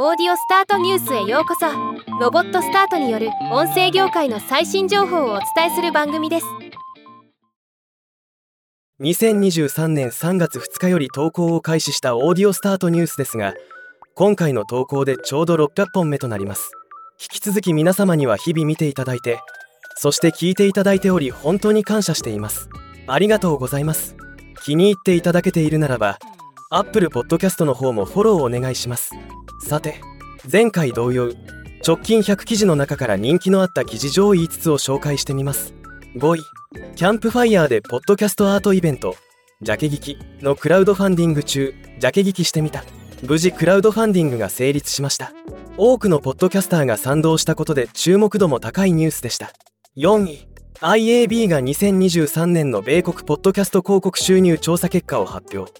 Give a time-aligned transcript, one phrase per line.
[0.00, 1.66] オーディオスタートニュースへようこそ。
[2.20, 6.46] ロボットスタートによる音声業界の最新情報をお伝えする番組です。
[9.00, 13.54] 2023年3月2日より投稿を開始したオーディオスタートニュースですが
[14.14, 16.70] 今回の投稿でちょうど600本目となります。
[17.20, 19.40] 引き続き皆様には日々見ていただいて
[19.96, 22.68] そして聞いていただいており本当に感謝しています。
[23.08, 24.14] ありがとうございます。
[24.62, 26.20] 気に入っていただけているならば
[26.70, 29.10] Apple Podcast の方もフォローお願いします。
[29.60, 30.00] さて
[30.50, 31.32] 前回同様
[31.86, 35.74] 直近100記事の中から人気のあった記事上位5つを紹介してみます。
[36.16, 36.42] 5位
[36.96, 39.16] キャンプファイヤーでポッドキャストアートイベント。
[39.62, 42.84] ジャケ聞きのクラウドファンディング中ジャケ聞きしてみた。
[43.26, 45.32] 無事クラウドファンディングが成立しました。
[45.76, 49.52] 多くのポッドキャスターが賛同したことで注目度も高いニュースでした。
[49.96, 50.48] 4位
[50.80, 55.72] IAB が2023年の米国ポッドキャスト広告収入調査結果を発表。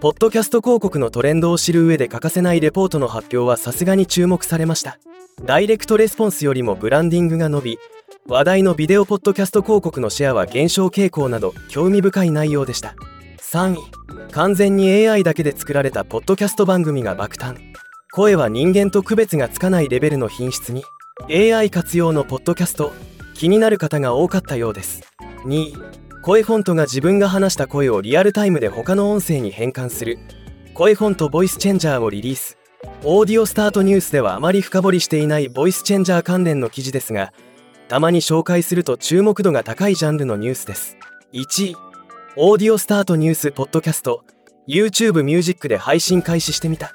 [0.00, 4.98] ポッドキャスト広告のトレンドを知る上で欠かせないレポートの発表はさすがに注目されました。
[5.44, 7.78] ダイレクトレスポンスよりもブランディングが伸び
[8.26, 12.94] 話題のビデオポッドキャスト広告のシェアは減少傾向など興味深い内容でした。
[13.42, 17.58] 3位完全に AI だけで作られたポッドキャスト番組が爆誕。
[18.10, 20.82] 声は人間と区別がつかないレベルの品質に。
[21.28, 22.94] AI 活用のポッドキャスト
[23.34, 25.02] 気になる方が多かったようです。
[25.44, 25.89] 2位
[26.22, 30.18] 声フォントが自分が話した声をリアルタイムで他の音声に変換する。
[30.74, 32.58] 声フォントボイスチェンジャーをリリース。
[33.04, 37.32] オーディオスタートニュースではあまり深掘りしていないボイスチェンジャー関連の記事ですが
[37.88, 40.98] たまに紹介すると注目度が高いジャンルのニュースです。
[41.32, 41.76] 1位
[42.36, 44.22] オーディオスタートニュースポッドキャスト。
[44.68, 46.92] YouTube ミュージックで配信開始してみた。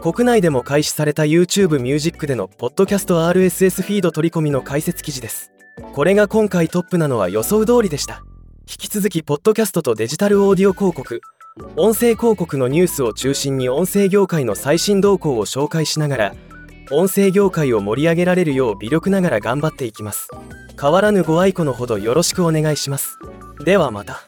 [0.00, 5.50] 国内でも開始された YouTube ミュージックでのポッドキャスト RSS フィード取り込みの解説記事です。
[5.94, 8.22] これが今回トップなのは予想通りでした。
[8.70, 11.22] 引き続きポッドキャストとデジタルオーディオ広告。
[11.76, 16.34] 音声広告のニュースを中心に音声業界の最新動向を紹介しながら
[16.90, 20.28] 音声業界を盛り上げられるよう微力ながら頑張っていきます。
[20.78, 23.18] 変わらぬご愛顧のほどよろしくお願いします。
[23.64, 24.20] ではまた。